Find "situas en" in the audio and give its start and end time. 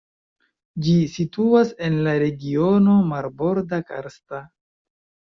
1.15-1.99